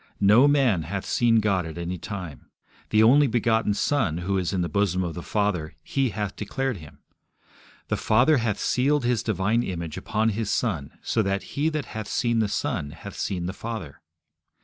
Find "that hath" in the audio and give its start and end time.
11.69-12.07